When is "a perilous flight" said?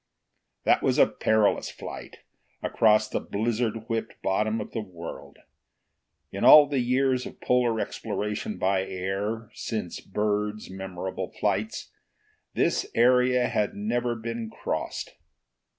0.97-2.21